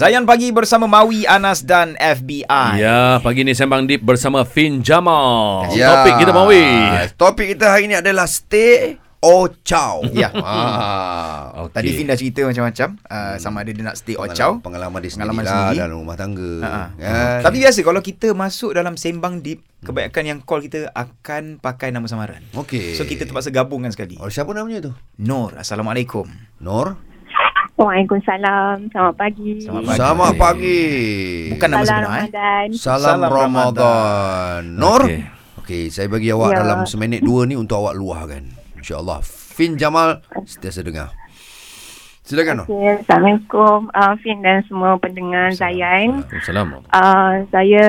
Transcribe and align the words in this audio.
Zayan 0.00 0.24
pagi 0.24 0.48
bersama 0.48 0.88
Mawi, 0.88 1.28
Anas 1.28 1.60
dan 1.60 1.92
FBI. 2.00 2.80
Ya, 2.80 3.20
pagi 3.20 3.44
ni 3.44 3.52
Sembang 3.52 3.84
Deep 3.84 4.00
bersama 4.00 4.48
Fin 4.48 4.80
Jamal. 4.80 5.68
Ya. 5.76 5.92
Topik 5.92 6.24
kita 6.24 6.32
Mawi. 6.32 6.64
Topik 7.20 7.46
kita 7.52 7.68
hari 7.68 7.84
ini 7.84 8.00
adalah 8.00 8.24
stay 8.24 8.96
or 9.20 9.52
chow. 9.60 10.00
Ya. 10.16 10.32
Ah. 10.32 11.68
Okey. 11.68 11.76
Tadi 11.76 11.88
Fin 11.92 12.08
dah 12.08 12.16
cerita 12.16 12.48
macam-macam 12.48 12.96
uh, 13.12 13.36
sama 13.36 13.60
ada 13.60 13.76
dia 13.76 13.84
nak 13.84 14.00
stay 14.00 14.16
or 14.16 14.32
chow. 14.32 14.56
Pengalaman 14.64 15.04
dia 15.04 15.12
Pengalaman 15.12 15.44
sendiri 15.44 15.76
lah 15.76 15.84
dalam 15.92 16.00
rumah 16.00 16.16
tangga. 16.16 16.52
Ha-ha. 16.64 16.84
Kan? 16.96 17.40
Tapi 17.44 17.56
biasa 17.60 17.78
kalau 17.84 18.00
kita 18.00 18.32
masuk 18.32 18.72
dalam 18.72 18.96
sembang 18.96 19.44
deep, 19.44 19.60
kebanyakan 19.84 20.24
yang 20.24 20.38
call 20.40 20.64
kita 20.64 20.88
akan 20.96 21.60
pakai 21.60 21.92
nama 21.92 22.08
samaran. 22.08 22.40
Okey. 22.56 22.96
So 22.96 23.04
kita 23.04 23.28
terpaksa 23.28 23.52
gabungkan 23.52 23.92
sekali. 23.92 24.16
Oh, 24.16 24.32
siapa 24.32 24.48
namanya 24.56 24.80
tu? 24.88 24.92
Nur, 25.20 25.60
Assalamualaikum. 25.60 26.24
Nur? 26.56 27.09
Waalaikumsalam. 27.80 28.92
Selamat 28.92 29.14
pagi. 29.16 29.56
Selamat 29.64 29.82
pagi. 29.88 29.96
Selamat 29.96 30.32
pagi. 30.36 30.82
Bukan 31.56 31.68
nama 31.72 31.80
Salam 31.80 31.88
sebenar 31.88 32.04
eh. 32.04 32.20
Ramadan. 32.20 32.66
Salam, 32.76 33.00
Salam 33.00 33.30
Ramadan. 33.32 34.60
Nur? 34.76 35.02
Okey. 35.08 35.20
Okey, 35.64 35.82
saya 35.88 36.06
bagi 36.12 36.28
awak 36.28 36.52
Ya. 36.52 36.56
dalam 36.60 36.84
seminit 36.84 37.24
dua 37.24 37.48
ni 37.48 37.56
untuk 37.56 37.80
awak 37.80 37.96
luahkan. 37.96 38.44
InsyaAllah. 38.76 39.24
Fin 39.24 39.80
Jamal, 39.80 40.20
setiasa 40.44 40.84
dengar. 40.84 41.08
Silakan 42.20 42.62
Nur. 42.62 42.66
Okay, 42.68 43.00
Assalamualaikum 43.00 43.88
uh, 43.96 44.14
Fin 44.20 44.38
dan 44.44 44.60
semua 44.68 45.00
pendengar 45.00 45.48
Zayan. 45.56 46.20
Waalaikumsalam. 46.20 46.84
Uh, 46.92 47.32
saya 47.48 47.84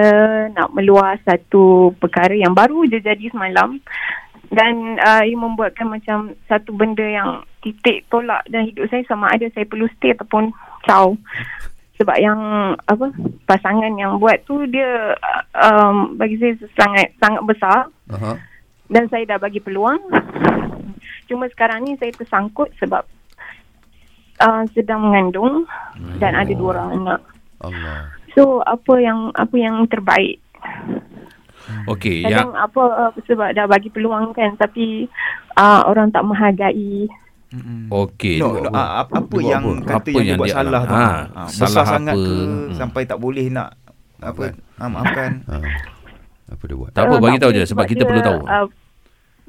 nak 0.56 0.72
meluah 0.72 1.20
satu 1.28 1.92
perkara 2.00 2.32
yang 2.32 2.56
baru 2.56 2.88
je 2.88 3.04
jadi 3.04 3.28
semalam 3.28 3.84
dan 4.56 4.96
uh, 5.04 5.24
ia 5.28 5.36
membuatkan 5.36 5.92
macam 5.92 6.32
satu 6.48 6.72
benda 6.72 7.04
yang 7.04 7.44
titik 7.62 8.10
tolak 8.10 8.42
dalam 8.50 8.68
hidup 8.68 8.90
saya 8.90 9.06
sama 9.06 9.30
ada 9.30 9.48
saya 9.54 9.66
perlu 9.66 9.86
stay 9.98 10.14
ataupun 10.14 10.54
caw. 10.86 11.14
Sebab 12.02 12.18
yang 12.18 12.42
apa 12.90 13.14
pasangan 13.46 13.94
yang 13.94 14.18
buat 14.18 14.42
tu 14.50 14.66
dia 14.66 15.14
um, 15.54 16.18
bagi 16.18 16.42
saya 16.42 16.58
sangat 16.74 17.14
sangat 17.22 17.42
besar 17.46 17.86
Aha. 18.10 18.42
dan 18.90 19.06
saya 19.14 19.30
dah 19.30 19.38
bagi 19.38 19.62
peluang. 19.62 20.02
Cuma 21.30 21.46
sekarang 21.54 21.86
ni 21.86 21.94
saya 22.02 22.10
tersangkut 22.18 22.74
sebab 22.82 23.06
uh, 24.42 24.64
sedang 24.74 25.06
mengandung 25.06 25.70
dan 26.18 26.34
ada 26.34 26.50
dua 26.58 26.74
orang 26.82 26.90
anak. 27.06 27.22
Allah. 27.62 28.10
So 28.34 28.66
apa 28.66 28.94
yang 28.98 29.30
apa 29.38 29.56
yang 29.56 29.86
terbaik? 29.86 30.42
Okey, 31.88 32.26
yang 32.26 32.52
apa 32.58 32.82
uh, 32.82 33.12
sebab 33.30 33.54
dah 33.54 33.70
bagi 33.70 33.94
peluang 33.94 34.34
kan 34.34 34.58
tapi 34.58 35.06
uh, 35.56 35.86
orang 35.86 36.10
tak 36.10 36.26
menghargai. 36.26 37.06
Okey. 37.92 38.38
No, 38.40 38.48
no, 38.56 38.70
apa, 38.72 39.20
apa 39.20 39.28
buat 39.28 39.44
yang 39.44 39.64
apa? 39.64 39.72
kata 39.84 39.96
Apa 39.98 40.08
yang, 40.08 40.16
yang 40.16 40.26
dia 40.26 40.40
buat 40.40 40.48
dia 40.48 40.56
salah 40.56 40.82
tu? 40.82 40.94
ha, 40.94 41.06
Ah, 41.36 41.48
salah 41.48 41.84
besar 41.84 41.86
sangat 41.86 42.16
apa? 42.16 42.24
ke 42.24 42.36
Hmm. 42.42 42.72
sampai 42.74 43.02
tak 43.04 43.18
boleh 43.20 43.46
nak 43.48 43.70
apa 44.22 44.44
ah, 44.80 44.90
maafkan. 44.90 45.32
Ha. 45.46 45.56
Apa 46.52 46.64
dia 46.64 46.76
buat? 46.76 46.90
Tak 46.92 47.04
apa, 47.04 47.16
Uh, 47.16 47.22
bagi 47.22 47.38
tahu 47.38 47.52
je 47.52 47.64
sebab 47.64 47.86
kita 47.86 48.04
dia, 48.04 48.08
perlu 48.08 48.22
tahu. 48.22 48.40
Uh, 48.44 48.68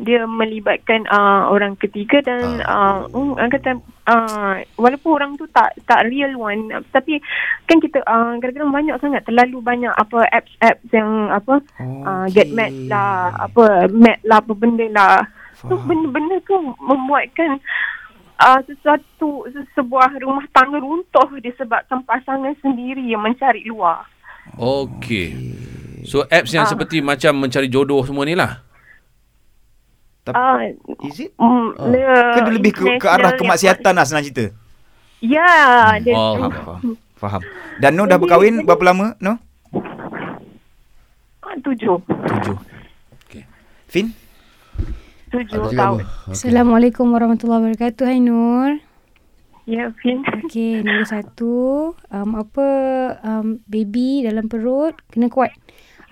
dia 0.01 0.25
melibatkan 0.25 1.05
uh, 1.07 1.47
orang 1.47 1.77
ketiga 1.77 2.25
dan 2.25 2.59
uh, 2.65 3.07
um, 3.13 3.37
orang 3.37 3.53
kata 3.53 3.71
uh, 4.09 4.59
walaupun 4.75 5.11
orang 5.15 5.31
tu 5.37 5.45
tak 5.53 5.77
tak 5.85 6.09
real 6.09 6.33
one 6.35 6.73
uh, 6.73 6.83
tapi 6.91 7.21
kan 7.69 7.79
kita 7.79 8.01
uh, 8.03 8.35
kadang-kadang 8.41 8.73
banyak 8.73 8.97
sangat 8.99 9.23
terlalu 9.23 9.61
banyak 9.61 9.93
apa 9.93 10.27
apps-apps 10.33 10.89
yang 10.91 11.31
apa 11.31 11.61
uh, 11.79 12.25
get 12.33 12.51
mad 12.51 12.73
lah 12.89 13.37
apa 13.37 13.87
mad 13.93 14.19
lah 14.25 14.41
apa 14.41 14.53
benda 14.57 14.87
lah 14.91 15.17
so 15.63 15.71
Faham. 15.71 15.87
benda-benda 15.87 16.37
tu 16.43 16.55
membuatkan 16.77 17.57
uh, 18.37 18.61
sesuatu 18.63 19.29
se- 19.49 19.71
sebuah 19.73 20.19
rumah 20.19 20.45
tangga 20.51 20.77
runtuh 20.77 21.39
disebabkan 21.39 22.03
pasangan 22.03 22.53
sendiri 22.59 23.03
yang 23.05 23.21
mencari 23.21 23.63
luar 23.65 24.03
Okey. 24.53 25.55
So 26.03 26.27
apps 26.27 26.51
yang 26.51 26.67
Ah. 26.67 26.69
seperti 26.69 26.99
macam 26.99 27.39
mencari 27.39 27.67
jodoh 27.67 28.03
semua 28.03 28.23
ni 28.23 28.35
lah. 28.35 28.59
Tapi 30.23 30.35
uh, 30.35 30.59
is 31.05 31.19
it? 31.21 31.31
mm, 31.33 31.47
Ah. 31.73 31.87
dia 31.89 32.11
Ke 32.29 32.41
dia 32.41 32.53
lebih 32.53 32.73
ke, 32.73 32.85
ke 32.97 33.07
arah 33.07 33.33
kemaksiatan 33.33 33.91
lah 33.93 34.03
senang 34.03 34.23
cerita? 34.23 34.51
Ya, 35.19 35.47
dia 35.99 36.11
Oh, 36.11 36.35
Faham, 36.37 36.51
faham. 36.53 36.81
Faham. 37.17 37.43
Dan 37.79 37.95
Nur 37.95 38.07
dah 38.07 38.19
berkahwin 38.19 38.63
berapa 38.63 38.83
lama? 38.85 39.15
Nur? 39.19 39.39
Ah, 41.41 41.55
tujuh. 41.61 42.03
Tujuh. 42.03 42.57
Okey. 43.21 43.43
Fin? 43.87 44.11
Tujuh 45.33 45.73
tahun. 45.73 46.05
Okey. 46.05 46.37
Assalamualaikum 46.37 47.09
warahmatullahi 47.09 47.73
wabarakatuh. 47.73 48.05
Hai 48.05 48.21
Nur. 48.21 48.85
Ya, 49.65 49.89
Fin. 50.05 50.21
Okey, 50.45 50.85
nombor 50.85 51.09
satu. 51.09 51.55
Um, 52.13 52.37
apa 52.37 52.67
um, 53.25 53.57
baby 53.65 54.29
dalam 54.29 54.53
perut 54.53 54.93
kena 55.09 55.33
kuat. 55.33 55.57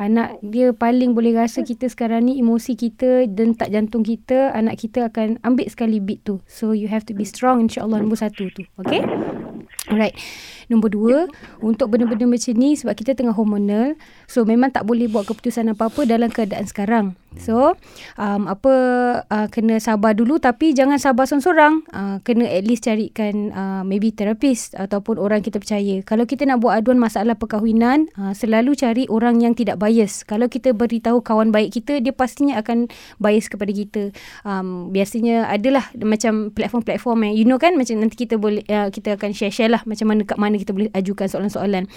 Anak 0.01 0.41
dia 0.41 0.73
paling 0.73 1.13
boleh 1.13 1.37
rasa 1.37 1.61
kita 1.61 1.93
sekarang 1.93 2.33
ni 2.33 2.41
emosi 2.41 2.73
kita 2.73 3.29
dentak 3.29 3.69
jantung 3.69 4.01
kita. 4.01 4.57
Anak 4.57 4.81
kita 4.81 5.13
akan 5.13 5.37
ambil 5.45 5.69
sekali 5.69 6.01
beat 6.01 6.25
tu. 6.25 6.41
So 6.49 6.73
you 6.73 6.89
have 6.89 7.05
to 7.05 7.13
be 7.13 7.29
strong 7.29 7.61
insyaAllah 7.61 8.01
nombor 8.01 8.17
satu 8.17 8.49
tu. 8.49 8.65
Okay? 8.81 9.05
Alright. 9.93 10.17
Nombor 10.71 10.95
dua, 10.95 11.19
untuk 11.59 11.91
benda-benda 11.91 12.31
macam 12.31 12.55
ni 12.55 12.79
sebab 12.79 12.95
kita 12.95 13.19
tengah 13.19 13.35
hormonal. 13.35 13.99
So 14.31 14.47
memang 14.47 14.71
tak 14.71 14.87
boleh 14.87 15.11
buat 15.11 15.27
keputusan 15.27 15.67
apa-apa 15.75 16.07
dalam 16.07 16.31
keadaan 16.31 16.71
sekarang. 16.71 17.19
So 17.39 17.79
um, 18.19 18.51
apa 18.51 18.75
uh, 19.27 19.47
kena 19.51 19.79
sabar 19.83 20.15
dulu 20.15 20.39
tapi 20.39 20.71
jangan 20.71 21.03
sabar 21.03 21.27
seorang-seorang. 21.27 21.75
Uh, 21.91 22.17
kena 22.23 22.47
at 22.47 22.63
least 22.67 22.87
carikan 22.87 23.51
uh, 23.51 23.83
maybe 23.83 24.15
terapis 24.15 24.71
ataupun 24.79 25.19
orang 25.19 25.43
kita 25.43 25.59
percaya. 25.59 26.07
Kalau 26.07 26.23
kita 26.23 26.47
nak 26.47 26.63
buat 26.63 26.79
aduan 26.79 27.03
masalah 27.03 27.35
perkahwinan, 27.35 28.07
uh, 28.15 28.31
selalu 28.31 28.79
cari 28.79 29.11
orang 29.11 29.43
yang 29.43 29.59
tidak 29.59 29.83
bias. 29.83 30.23
Kalau 30.23 30.47
kita 30.47 30.71
beritahu 30.71 31.19
kawan 31.19 31.51
baik 31.51 31.83
kita, 31.83 31.99
dia 31.99 32.15
pastinya 32.15 32.63
akan 32.63 32.87
bias 33.19 33.51
kepada 33.51 33.75
kita. 33.75 34.03
Um, 34.47 34.95
biasanya 34.95 35.51
adalah 35.51 35.91
macam 35.99 36.55
platform-platform 36.55 37.31
yang 37.31 37.35
you 37.35 37.47
know 37.47 37.59
kan 37.59 37.75
macam 37.75 37.99
nanti 37.99 38.27
kita 38.27 38.39
boleh 38.39 38.63
uh, 38.71 38.91
kita 38.95 39.19
akan 39.19 39.35
share-share 39.35 39.71
lah 39.71 39.83
macam 39.83 40.07
mana 40.15 40.23
kat 40.23 40.39
mana 40.39 40.60
kita 40.61 40.77
boleh 40.77 40.91
ajukan 40.93 41.27
soalan-soalan. 41.27 41.89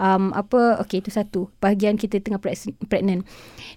Um, 0.00 0.32
apa 0.32 0.80
okey 0.80 1.04
itu 1.04 1.12
satu 1.12 1.52
bahagian 1.60 2.00
kita 2.00 2.24
tengah 2.24 2.40
pregnant. 2.88 3.26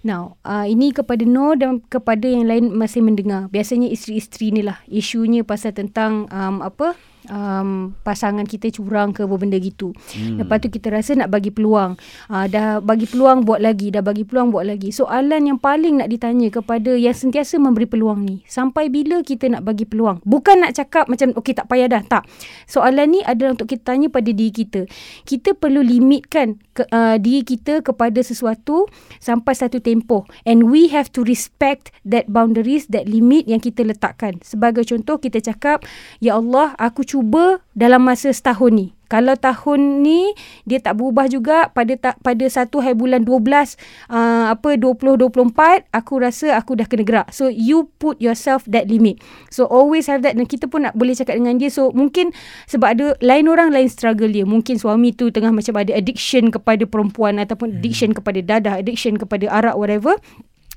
Now, 0.08 0.40
uh, 0.48 0.64
ini 0.64 0.96
kepada 0.96 1.28
Nur 1.28 1.60
dan 1.60 1.84
kepada 1.84 2.24
yang 2.24 2.48
lain 2.48 2.72
masih 2.72 3.04
mendengar. 3.04 3.52
Biasanya 3.52 3.92
isteri-isteri 3.92 4.56
ni 4.56 4.62
lah 4.64 4.80
isunya 4.88 5.44
pasal 5.44 5.76
tentang 5.76 6.32
um, 6.32 6.64
apa 6.64 6.96
um, 7.30 7.94
pasangan 8.02 8.44
kita 8.44 8.72
curang 8.74 9.14
ke 9.14 9.24
apa 9.24 9.36
benda 9.38 9.60
gitu. 9.60 9.96
Hmm. 10.16 10.42
Lepas 10.42 10.64
tu 10.64 10.68
kita 10.74 10.92
rasa 10.92 11.16
nak 11.16 11.30
bagi 11.30 11.54
peluang. 11.54 11.96
Uh, 12.28 12.46
dah 12.50 12.80
bagi 12.80 13.06
peluang 13.06 13.46
buat 13.46 13.62
lagi, 13.62 13.94
dah 13.94 14.02
bagi 14.04 14.24
peluang 14.28 14.52
buat 14.52 14.66
lagi. 14.68 14.90
Soalan 14.90 15.48
yang 15.48 15.60
paling 15.60 16.04
nak 16.04 16.10
ditanya 16.10 16.50
kepada 16.50 16.96
yang 16.96 17.16
sentiasa 17.16 17.60
memberi 17.60 17.86
peluang 17.88 18.24
ni, 18.24 18.42
sampai 18.50 18.90
bila 18.90 19.22
kita 19.22 19.48
nak 19.52 19.64
bagi 19.68 19.86
peluang? 19.88 20.20
Bukan 20.26 20.66
nak 20.66 20.76
cakap 20.76 21.08
macam 21.08 21.36
okey 21.38 21.54
tak 21.56 21.68
payah 21.70 21.88
dah, 21.88 22.04
tak. 22.04 22.24
Soalan 22.66 23.14
ni 23.14 23.22
adalah 23.24 23.56
untuk 23.56 23.70
kita 23.70 23.94
tanya 23.94 24.08
pada 24.10 24.32
diri 24.32 24.52
kita. 24.52 24.88
Kita 25.28 25.56
perlu 25.56 25.84
limitkan 25.84 26.60
ke, 26.74 26.88
uh, 26.90 27.20
diri 27.22 27.46
kita 27.46 27.86
kepada 27.86 28.20
sesuatu 28.24 28.90
sampai 29.22 29.54
satu 29.54 29.78
tempoh 29.78 30.26
and 30.48 30.68
we 30.72 30.90
have 30.90 31.12
to 31.14 31.22
respect 31.22 31.94
that 32.08 32.26
boundaries 32.32 32.90
that 32.90 33.06
limit 33.06 33.46
yang 33.46 33.62
kita 33.62 33.86
letakkan. 33.86 34.40
Sebagai 34.42 34.88
contoh 34.88 35.20
kita 35.20 35.40
cakap, 35.40 35.86
ya 36.24 36.40
Allah, 36.40 36.74
aku 36.82 37.06
cuba 37.13 37.62
dalam 37.78 38.01
masa 38.01 38.34
setahun 38.34 38.74
ni. 38.74 38.88
Kalau 39.06 39.38
tahun 39.38 40.01
ni 40.01 40.34
dia 40.66 40.81
tak 40.81 40.97
berubah 40.97 41.29
juga 41.29 41.69
pada 41.69 41.94
ta, 41.94 42.12
pada 42.25 42.41
1 42.50 42.66
hari 42.81 42.97
bulan 42.97 43.22
12 43.22 43.78
uh, 44.09 44.50
apa 44.50 44.74
2024 44.81 45.85
aku 45.94 46.13
rasa 46.18 46.57
aku 46.57 46.74
dah 46.74 46.90
kena 46.90 47.06
gerak. 47.06 47.29
So 47.29 47.46
you 47.53 47.94
put 48.01 48.18
yourself 48.18 48.66
that 48.74 48.90
limit. 48.90 49.22
So 49.53 49.69
always 49.69 50.09
have 50.09 50.25
that 50.25 50.34
dan 50.34 50.50
kita 50.50 50.66
pun 50.66 50.90
nak 50.90 50.97
boleh 50.97 51.13
cakap 51.13 51.38
dengan 51.38 51.62
dia. 51.62 51.69
So 51.69 51.94
mungkin 51.94 52.34
sebab 52.66 52.97
ada 52.97 53.06
lain 53.22 53.45
orang 53.45 53.69
lain 53.69 53.85
struggle 53.85 54.34
dia. 54.34 54.50
Mungkin 54.50 54.81
suami 54.81 55.13
tu 55.13 55.30
tengah 55.30 55.53
macam 55.53 55.78
ada 55.78 55.94
addiction 55.94 56.50
kepada 56.50 56.89
perempuan 56.89 57.38
ataupun 57.38 57.77
addiction 57.77 58.18
kepada 58.18 58.42
dadah, 58.42 58.81
addiction 58.81 59.21
kepada 59.21 59.45
arak 59.54 59.77
whatever. 59.77 60.18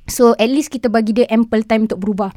So 0.07 0.35
at 0.39 0.51
least 0.51 0.75
kita 0.75 0.91
bagi 0.91 1.15
dia 1.15 1.27
ample 1.31 1.67
time 1.67 1.91
untuk 1.91 2.03
berubah. 2.03 2.31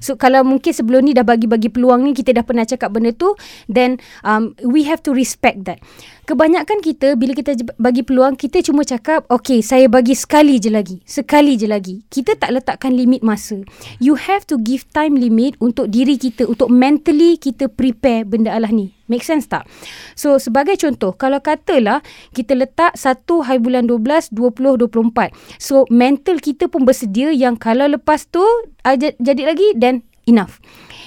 So 0.00 0.16
kalau 0.16 0.44
mungkin 0.44 0.72
sebelum 0.72 1.08
ni 1.08 1.12
dah 1.16 1.24
bagi-bagi 1.24 1.72
peluang 1.72 2.04
ni 2.04 2.12
kita 2.12 2.32
dah 2.36 2.44
pernah 2.44 2.64
cakap 2.64 2.92
benda 2.92 3.12
tu 3.12 3.32
then 3.68 4.00
um, 4.24 4.56
we 4.64 4.84
have 4.88 5.00
to 5.04 5.12
respect 5.12 5.64
that. 5.68 5.80
Kebanyakan 6.28 6.78
kita 6.84 7.18
bila 7.18 7.34
kita 7.34 7.58
bagi 7.80 8.06
peluang 8.06 8.38
kita 8.38 8.62
cuma 8.62 8.86
cakap 8.86 9.26
okay 9.32 9.64
saya 9.64 9.90
bagi 9.90 10.14
sekali 10.14 10.60
je 10.62 10.70
lagi. 10.70 10.96
Sekali 11.02 11.56
je 11.56 11.66
lagi. 11.66 12.06
Kita 12.06 12.36
tak 12.36 12.54
letakkan 12.54 12.94
limit 12.94 13.24
masa. 13.24 13.60
You 13.98 14.14
have 14.16 14.46
to 14.48 14.60
give 14.60 14.86
time 14.94 15.18
limit 15.18 15.58
untuk 15.58 15.90
diri 15.90 16.20
kita 16.20 16.46
untuk 16.46 16.70
mentally 16.70 17.36
kita 17.40 17.66
prepare 17.66 18.24
benda 18.28 18.54
Allah 18.54 18.70
ni. 18.70 18.99
Make 19.10 19.26
sense 19.26 19.50
tak? 19.50 19.66
So 20.14 20.38
sebagai 20.38 20.78
contoh, 20.78 21.18
kalau 21.18 21.42
katalah 21.42 21.98
kita 22.30 22.54
letak 22.54 22.94
1 22.94 23.26
hari 23.42 23.58
bulan 23.58 23.90
12, 23.90 24.30
20, 24.30 24.78
24. 24.86 25.34
So 25.58 25.82
mental 25.90 26.38
kita 26.38 26.70
pun 26.70 26.86
bersedia 26.86 27.34
yang 27.34 27.58
kalau 27.58 27.90
lepas 27.90 28.30
tu 28.30 28.40
j- 28.86 29.18
jadi 29.18 29.50
lagi 29.50 29.74
then 29.74 30.06
enough. 30.30 30.62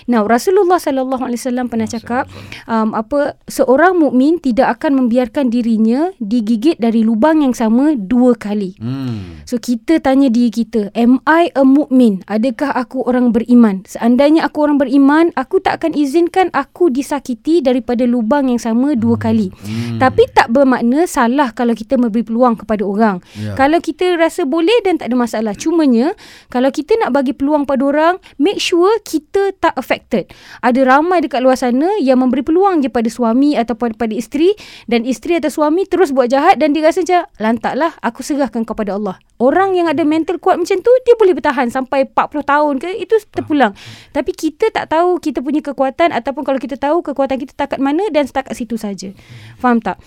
Now 0.08 0.28
Rasulullah 0.28 0.80
sallallahu 0.80 1.24
alaihi 1.24 1.40
wasallam 1.40 1.68
pernah 1.72 1.88
cakap 1.88 2.28
um, 2.68 2.92
apa 2.98 3.40
seorang 3.48 4.00
mukmin 4.00 4.40
tidak 4.40 4.80
akan 4.80 5.06
membiarkan 5.06 5.48
dirinya 5.50 6.12
digigit 6.20 6.80
dari 6.80 7.06
lubang 7.06 7.44
yang 7.44 7.56
sama 7.56 7.96
dua 7.96 8.36
kali. 8.36 8.76
Hmm. 8.80 9.44
So 9.48 9.60
kita 9.60 10.00
tanya 10.00 10.28
diri 10.28 10.52
kita, 10.52 10.92
am 10.96 11.20
I 11.28 11.52
a 11.56 11.64
mukmin? 11.64 12.24
Adakah 12.28 12.74
aku 12.76 13.04
orang 13.06 13.32
beriman? 13.32 13.84
Seandainya 13.88 14.48
aku 14.48 14.66
orang 14.66 14.78
beriman, 14.80 15.32
aku 15.36 15.60
tak 15.60 15.84
akan 15.84 15.96
izinkan 15.96 16.48
aku 16.56 16.90
disakiti 16.92 17.60
daripada 17.60 18.04
lubang 18.08 18.52
yang 18.52 18.62
sama 18.62 18.96
dua 18.96 19.16
kali. 19.20 19.52
Hmm. 19.52 20.00
Tapi 20.00 20.28
tak 20.32 20.52
bermakna 20.52 21.06
salah 21.08 21.52
kalau 21.52 21.76
kita 21.76 21.96
memberi 22.00 22.24
peluang 22.26 22.60
kepada 22.60 22.84
orang. 22.84 23.18
Ya. 23.36 23.56
Kalau 23.56 23.80
kita 23.80 24.16
rasa 24.16 24.44
boleh 24.48 24.76
dan 24.84 25.00
tak 25.00 25.12
ada 25.12 25.18
masalah. 25.18 25.54
Cumanya 25.56 26.16
kalau 26.50 26.70
kita 26.70 26.96
nak 27.00 27.14
bagi 27.14 27.34
peluang 27.36 27.68
pada 27.68 27.84
orang, 27.84 28.16
make 28.40 28.60
sure 28.60 28.92
kita 29.04 29.56
tak 29.60 29.76
affected. 29.94 30.34
Ada 30.66 30.82
ramai 30.82 31.22
dekat 31.22 31.46
luar 31.46 31.54
sana 31.54 31.86
yang 32.02 32.18
memberi 32.18 32.42
peluang 32.42 32.82
je 32.82 32.90
pada 32.90 33.06
suami 33.14 33.54
ataupun 33.54 33.94
pada 33.94 34.10
isteri 34.18 34.58
dan 34.90 35.06
isteri 35.06 35.38
atau 35.38 35.54
suami 35.54 35.86
terus 35.86 36.10
buat 36.10 36.34
jahat 36.34 36.58
dan 36.58 36.74
dia 36.74 36.82
rasa 36.82 37.06
macam 37.06 37.22
lantaklah 37.38 37.94
aku 38.02 38.26
serahkan 38.26 38.66
kepada 38.66 38.98
Allah. 38.98 39.22
Orang 39.38 39.78
yang 39.78 39.86
ada 39.86 40.02
mental 40.02 40.42
kuat 40.42 40.58
macam 40.58 40.82
tu 40.82 40.92
dia 41.06 41.14
boleh 41.14 41.38
bertahan 41.38 41.70
sampai 41.70 42.10
40 42.10 42.42
tahun 42.42 42.74
ke 42.82 42.90
itu 42.98 43.22
terpulang. 43.30 43.78
Tapi 44.10 44.32
kita 44.34 44.74
tak 44.74 44.90
tahu 44.90 45.22
kita 45.22 45.46
punya 45.46 45.62
kekuatan 45.62 46.10
ataupun 46.10 46.42
kalau 46.42 46.58
kita 46.58 46.82
tahu 46.82 47.06
kekuatan 47.06 47.38
kita 47.38 47.54
takat 47.54 47.78
mana 47.78 48.10
dan 48.10 48.26
setakat 48.26 48.58
situ 48.58 48.82
saja. 48.82 49.14
Faham 49.62 49.78
tak? 49.78 50.02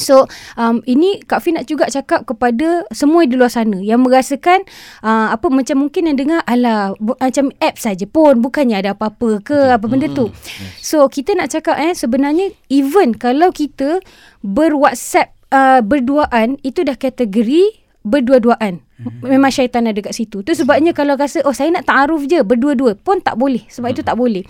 So 0.00 0.24
um, 0.56 0.80
ini 0.88 1.20
Kak 1.28 1.44
Fin 1.44 1.60
nak 1.60 1.68
juga 1.68 1.84
cakap 1.92 2.24
kepada 2.24 2.88
semua 2.96 3.28
di 3.28 3.36
luar 3.36 3.52
sana 3.52 3.76
yang 3.76 4.00
merasakan 4.00 4.64
uh, 5.04 5.36
apa 5.36 5.52
macam 5.52 5.84
mungkin 5.84 6.08
yang 6.08 6.16
dengar 6.16 6.40
ala 6.48 6.96
bu, 6.96 7.12
macam 7.20 7.52
app 7.60 7.76
saja 7.76 8.08
pun 8.08 8.40
bukannya 8.40 8.80
ada 8.80 8.96
apa-apa 8.96 9.44
ke 9.44 9.52
okay. 9.52 9.76
apa 9.76 9.84
benda 9.84 10.08
tu. 10.08 10.32
So 10.80 11.04
kita 11.12 11.36
nak 11.36 11.52
cakap 11.52 11.76
eh 11.76 11.92
sebenarnya 11.92 12.56
even 12.72 13.12
kalau 13.12 13.52
kita 13.52 14.00
ber-WhatsApp 14.40 15.36
uh, 15.52 15.84
berduaan 15.84 16.56
itu 16.64 16.88
dah 16.88 16.96
kategori 16.96 17.84
berdua-duaan. 18.02 18.82
Memang 19.22 19.50
syaitan 19.50 19.86
ada 19.86 19.98
kat 19.98 20.14
situ. 20.14 20.46
Tu 20.46 20.54
sebabnya 20.54 20.94
kalau 20.94 21.18
rasa 21.18 21.42
oh 21.42 21.54
saya 21.54 21.74
nak 21.74 21.90
ta'aruf 21.90 22.22
je 22.30 22.38
berdua-dua 22.42 22.94
pun 22.98 23.18
tak 23.18 23.34
boleh. 23.34 23.62
Sebab 23.66 23.94
itu 23.94 24.02
tak 24.06 24.14
boleh. 24.14 24.46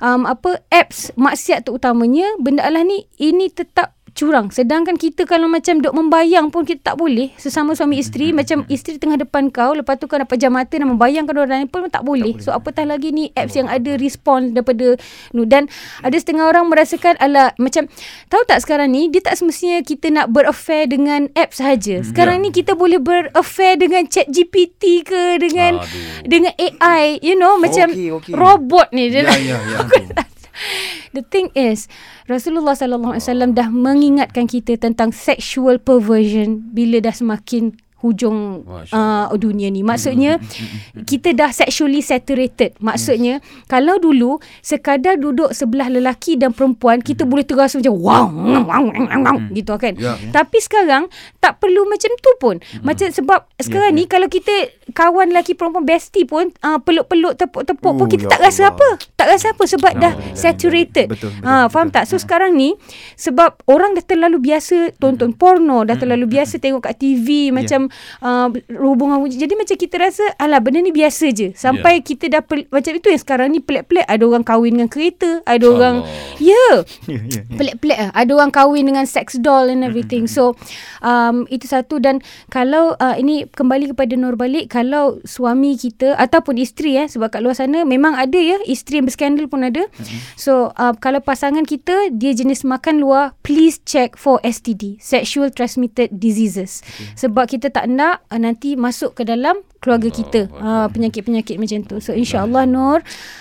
Um, 0.00 0.24
apa 0.24 0.64
apps 0.72 1.12
maksiat 1.20 1.68
tu 1.68 1.76
utamanya 1.76 2.24
benda 2.40 2.64
Allah 2.64 2.84
ni 2.84 3.04
ini 3.20 3.52
tetap 3.52 3.99
curang. 4.20 4.52
Sedangkan 4.52 5.00
kita 5.00 5.24
kalau 5.24 5.48
macam 5.48 5.80
duk 5.80 5.96
membayang 5.96 6.52
pun 6.52 6.68
kita 6.68 6.92
tak 6.92 6.96
boleh. 7.00 7.32
Sesama 7.40 7.72
suami 7.72 7.96
isteri 7.96 8.36
macam 8.36 8.68
isteri 8.68 9.00
tengah 9.00 9.16
depan 9.16 9.48
kau 9.48 9.72
lepas 9.72 9.96
tu 9.96 10.04
kau 10.04 10.20
dapat 10.20 10.36
jam 10.36 10.52
mata 10.52 10.76
dan 10.76 10.84
membayangkan 10.92 11.32
orang 11.32 11.64
lain 11.64 11.68
pun 11.72 11.88
tak 11.88 12.04
boleh. 12.04 12.36
So 12.44 12.52
apatah 12.52 12.84
lagi 12.84 13.16
ni 13.16 13.32
apps 13.32 13.56
yang 13.56 13.72
ada 13.72 13.96
respon 13.96 14.52
daripada 14.52 15.00
nu 15.32 15.48
dan 15.48 15.72
ada 16.04 16.12
setengah 16.12 16.52
orang 16.52 16.68
merasakan 16.68 17.16
ala 17.16 17.56
macam 17.56 17.88
tahu 18.28 18.42
tak 18.44 18.60
sekarang 18.60 18.92
ni 18.92 19.08
dia 19.08 19.24
tak 19.24 19.40
semestinya 19.40 19.80
kita 19.80 20.12
nak 20.12 20.28
beraffair 20.28 20.84
dengan 20.84 21.32
apps 21.32 21.64
sahaja. 21.64 22.04
Sekarang 22.04 22.44
ni 22.44 22.52
kita 22.52 22.76
boleh 22.76 23.00
beraffair 23.00 23.80
dengan 23.80 24.04
chat 24.04 24.28
GPT 24.28 25.00
ke 25.06 25.40
dengan 25.40 25.80
Aduh. 25.80 26.28
dengan 26.28 26.52
AI 26.60 27.16
you 27.24 27.38
know 27.38 27.56
macam 27.56 27.88
Okey, 27.88 28.12
okey. 28.20 28.34
robot 28.36 28.92
ni 28.92 29.08
dia 29.08 29.22
Ya, 29.30 29.36
ya, 29.36 29.56
ya. 29.62 29.78
The 31.10 31.26
thing 31.26 31.50
is 31.58 31.90
Rasulullah 32.30 32.78
sallallahu 32.78 33.18
alaihi 33.18 33.26
wasallam 33.26 33.50
dah 33.58 33.66
mengingatkan 33.66 34.46
kita 34.46 34.78
tentang 34.78 35.10
sexual 35.10 35.82
perversion 35.82 36.62
bila 36.70 37.02
dah 37.02 37.10
semakin 37.10 37.74
hujung 38.00 38.64
uh, 38.68 39.30
dunia 39.36 39.72
ni. 39.72 39.80
Maksudnya 39.80 40.36
kita 41.10 41.32
dah 41.32 41.50
sexually 41.52 42.00
saturated. 42.00 42.76
Maksudnya 42.80 43.40
kalau 43.68 43.96
dulu 43.96 44.40
sekadar 44.60 45.16
duduk 45.16 45.52
sebelah 45.52 45.88
lelaki 45.88 46.36
dan 46.36 46.52
perempuan 46.52 47.00
kita 47.00 47.24
boleh 47.24 47.44
terasa 47.44 47.80
macam 47.80 47.96
wow, 47.96 48.26
wow, 48.28 48.62
wow, 48.66 48.82
wow, 48.88 49.20
wow 49.24 49.36
gitu 49.52 49.72
kan. 49.76 49.94
Ya. 49.96 50.16
Tapi 50.32 50.58
sekarang 50.60 51.08
tak 51.38 51.60
perlu 51.60 51.84
macam 51.88 52.10
tu 52.18 52.32
pun. 52.40 52.56
Macam 52.80 53.08
sebab 53.12 53.46
sekarang 53.60 53.96
ni 53.96 54.08
kalau 54.08 54.26
kita 54.26 54.72
kawan 54.96 55.30
lelaki 55.30 55.54
perempuan 55.54 55.86
bestie 55.86 56.26
pun 56.26 56.50
uh, 56.64 56.78
peluk-peluk 56.80 57.36
tepuk-tepuk 57.38 57.92
pun 57.96 58.00
Oh, 58.00 58.08
kita 58.08 58.24
ya 58.26 58.32
tak 58.32 58.40
rasa 58.40 58.62
apa. 58.72 58.88
Tak 59.12 59.26
rasa 59.28 59.46
apa 59.52 59.64
sebab 59.68 59.92
dah 60.00 60.12
saturated. 60.32 61.12
Betul, 61.12 61.36
betul, 61.36 61.44
Ha, 61.44 61.68
faham 61.68 61.92
betul. 61.92 62.00
tak? 62.00 62.04
So 62.08 62.16
sekarang 62.16 62.56
ni 62.56 62.72
sebab 63.14 63.60
orang 63.68 63.92
dah 63.92 64.04
terlalu 64.06 64.40
biasa 64.40 64.96
tonton 64.96 65.36
porno, 65.36 65.84
dah 65.84 66.00
terlalu 66.00 66.40
biasa 66.40 66.56
tengok 66.56 66.88
kat 66.88 66.96
TV 66.96 67.52
macam 67.52 67.89
uh, 68.22 68.48
hubungan 68.78 69.22
jadi 69.30 69.54
macam 69.54 69.76
kita 69.76 69.96
rasa 70.00 70.24
alah 70.36 70.58
benda 70.62 70.80
ni 70.80 70.90
biasa 70.90 71.30
je. 71.30 71.52
Sampai 71.54 72.00
kita 72.00 72.26
dah 72.30 72.42
pel- 72.42 72.68
macam 72.70 72.92
itu 72.94 73.06
yang 73.10 73.20
sekarang 73.20 73.48
ni 73.52 73.60
pelik-pelik 73.60 74.06
ada 74.06 74.24
orang 74.24 74.44
kahwin 74.44 74.78
dengan 74.78 74.90
kereta, 74.90 75.42
ada 75.44 75.64
orang 75.66 75.96
ya. 76.38 76.50
Yeah, 76.60 76.82
Ya, 77.06 77.20
ya, 77.30 77.42
pelik-pelik 77.46 77.98
lah. 77.98 78.10
Ada 78.10 78.30
orang 78.34 78.50
kahwin 78.50 78.84
dengan 78.90 79.06
sex 79.06 79.38
doll 79.38 79.70
and 79.70 79.86
everything. 79.86 80.26
So 80.26 80.58
um, 80.98 81.46
itu 81.46 81.70
satu 81.70 82.02
dan 82.02 82.20
kalau 82.50 82.98
uh, 82.98 83.14
ini 83.14 83.46
kembali 83.46 83.94
kepada 83.94 84.18
Nur 84.18 84.34
balik 84.34 84.74
kalau 84.74 85.22
suami 85.22 85.78
kita 85.78 86.18
ataupun 86.18 86.58
isteri 86.58 86.98
eh 87.00 87.06
sebab 87.06 87.30
kat 87.30 87.40
luar 87.40 87.54
sana 87.54 87.86
memang 87.86 88.18
ada 88.18 88.36
ya 88.36 88.58
isteri 88.66 88.98
yang 89.00 89.06
berskandal 89.06 89.46
pun 89.46 89.62
ada. 89.62 89.86
So 90.34 90.74
uh, 90.74 90.92
kalau 90.98 91.22
pasangan 91.22 91.62
kita 91.62 92.10
dia 92.10 92.34
jenis 92.34 92.66
makan 92.66 92.98
luar 92.98 93.32
please 93.46 93.78
check 93.86 94.18
for 94.18 94.42
STD, 94.42 94.98
sexual 94.98 95.48
transmitted 95.54 96.10
diseases. 96.10 96.82
Sebab 97.16 97.46
kita 97.46 97.70
tak 97.70 97.79
nak 97.86 98.26
uh, 98.28 98.40
nanti 98.40 98.74
masuk 98.74 99.16
ke 99.16 99.22
dalam 99.24 99.60
keluarga 99.80 100.08
kita 100.12 100.52
uh, 100.60 100.86
penyakit-penyakit 100.92 101.56
macam 101.56 101.80
tu. 101.88 101.96
So 101.98 102.12
insya-Allah 102.12 102.68
Nur 102.68 103.00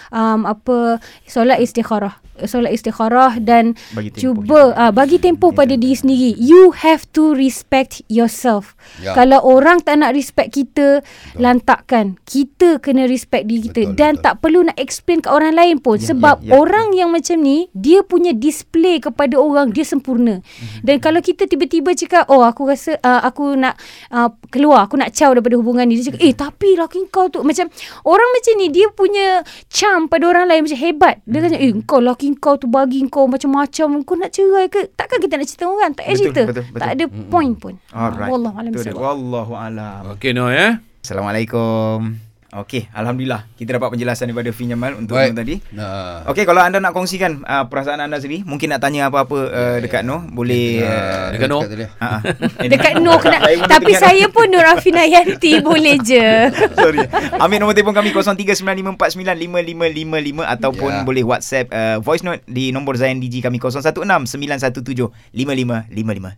um, 0.10 0.48
apa 0.48 1.04
solat 1.28 1.60
istikharah 1.60 2.18
solat 2.48 2.72
istikharah 2.72 3.42
dan 3.42 3.76
Bagi 3.92 4.14
tempoh 4.14 4.22
cuba 4.22 4.62
uh, 4.78 4.92
bagi 4.94 5.20
tempoh 5.20 5.52
pada 5.52 5.76
diri 5.76 5.96
sendiri. 5.98 6.32
You 6.40 6.72
have 6.72 7.04
to 7.18 7.36
respect 7.36 8.06
yourself. 8.08 8.78
Ya. 9.04 9.12
Kalau 9.18 9.44
orang 9.44 9.84
tak 9.84 10.00
nak 10.00 10.16
respect 10.16 10.56
kita, 10.56 11.04
lantakkan. 11.36 12.16
Kita 12.24 12.80
kena 12.80 13.10
respect 13.10 13.50
diri 13.50 13.68
kita 13.72 13.92
Betul, 13.92 13.98
dan 13.98 14.12
betul. 14.16 14.24
tak 14.24 14.34
perlu 14.40 14.60
nak 14.70 14.78
explain 14.80 15.20
kat 15.20 15.34
orang 15.34 15.56
lain 15.56 15.78
pun 15.82 15.98
Ya, 16.00 16.14
sebab 16.14 16.46
ya, 16.46 16.54
ya, 16.54 16.62
orang 16.62 16.96
yang 16.96 17.10
macam 17.12 17.42
ni 17.42 17.68
dia 17.76 18.06
punya 18.06 18.32
display 18.32 19.02
kepada 19.02 19.36
orang 19.36 19.74
dia 19.74 19.84
sempurna. 19.84 20.40
Mhm. 20.40 20.86
Dan 20.86 20.96
kalau 21.02 21.20
kita 21.20 21.50
tiba-tiba 21.50 21.92
cakap, 21.98 22.30
"Oh, 22.30 22.46
aku 22.46 22.70
rasa 22.70 22.96
uh, 23.02 23.26
aku 23.26 23.58
nak 23.58 23.76
uh, 24.14 24.30
keluar, 24.54 24.86
aku 24.86 24.96
nak 24.96 25.12
caw 25.12 25.34
daripada 25.34 25.58
hubungan 25.60 25.90
ni." 25.90 26.00
Dia 26.00 26.14
cakap, 26.14 26.22
"Eh, 26.22 26.29
tapi 26.32 26.74
laki 26.74 27.08
kau 27.08 27.28
tu 27.28 27.42
macam 27.42 27.68
orang 28.04 28.30
macam 28.32 28.54
ni 28.56 28.68
dia 28.70 28.88
punya 28.90 29.42
charm 29.68 30.06
pada 30.06 30.26
orang 30.26 30.46
lain 30.48 30.66
macam 30.66 30.80
hebat." 30.80 31.16
Dia 31.24 31.40
kata, 31.42 31.56
"Eh, 31.56 31.72
kau 31.84 32.00
laki 32.00 32.38
kau 32.38 32.56
tu 32.56 32.68
bagi 32.68 33.02
kau 33.08 33.26
macam-macam, 33.26 34.04
kau 34.04 34.16
nak 34.16 34.32
cerai 34.32 34.68
ke?" 34.68 34.92
Takkan 34.94 35.18
kita 35.20 35.34
nak 35.36 35.48
cerita 35.48 35.66
orang? 35.66 35.92
Tak 35.94 36.04
payah 36.04 36.14
Betul, 36.14 36.26
cerita. 36.26 36.42
betul, 36.46 36.64
betul. 36.70 36.80
Tak 36.80 36.90
ada 36.94 37.06
point 37.28 37.54
pun. 37.56 37.74
Alright. 37.90 38.30
Wallahu 38.30 38.56
alam 38.56 38.72
Itu 38.72 38.78
dia. 38.80 38.92
bisawab. 38.92 39.02
Wallahu 39.02 39.54
alam. 39.56 40.02
Okey 40.14 40.32
Noh 40.32 40.50
ya. 40.50 40.78
Assalamualaikum. 41.00 42.29
Okey, 42.50 42.90
alhamdulillah 42.90 43.46
kita 43.54 43.78
dapat 43.78 43.94
penjelasan 43.94 44.34
daripada 44.34 44.50
Fin 44.50 44.74
Jamal 44.74 44.98
untuk 44.98 45.14
Baik. 45.14 45.34
Noh 45.34 45.38
tadi. 45.38 45.62
Nah. 45.70 46.26
Okey, 46.34 46.50
kalau 46.50 46.66
anda 46.66 46.82
nak 46.82 46.98
kongsikan 46.98 47.46
uh, 47.46 47.70
perasaan 47.70 48.02
anda 48.02 48.18
sendiri, 48.18 48.42
mungkin 48.42 48.74
nak 48.74 48.82
tanya 48.82 49.06
apa-apa 49.06 49.38
uh, 49.54 49.78
dekat 49.78 50.02
Noh, 50.02 50.26
boleh 50.34 50.82
uh, 50.82 51.30
Dekat 51.30 51.46
Noh. 51.46 51.62
Ha. 51.62 51.70
ah. 52.10 52.26
Dekat 52.66 52.98
no 53.06 53.22
kena 53.22 53.38
Tapi 53.70 53.94
saya 53.94 54.26
pun 54.34 54.50
Nur 54.50 54.66
Afina 54.66 55.06
Yanti 55.06 55.62
Boleh 55.70 56.02
je 56.02 56.50
Sorry. 56.74 57.06
Ambil 57.38 57.62
nombor 57.62 57.78
telefon 57.78 57.94
kami 57.94 58.10
0395495555 58.18 60.42
ataupun 60.42 60.90
Ya. 60.90 61.06
boleh 61.06 61.22
WhatsApp 61.22 61.70
uh, 61.70 62.02
voice 62.02 62.26
note 62.26 62.42
di 62.50 62.74
nombor 62.74 62.98
Zayan 62.98 63.22
DG 63.22 63.46
kami 63.46 63.62
0169175555. 63.62 65.14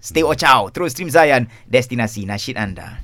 Stay 0.04 0.28
watch 0.28 0.44
out. 0.44 0.76
Terus 0.76 0.92
stream 0.92 1.08
Zayan, 1.08 1.48
destinasi 1.72 2.28
nasyid 2.28 2.60
anda. 2.60 3.00